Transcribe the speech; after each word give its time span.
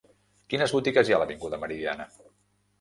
Quines 0.53 0.73
botigues 0.77 1.05
hi 1.11 1.15
ha 1.17 1.19
a 1.19 1.21
l'avinguda 1.25 1.63
Meridiana? 1.67 2.11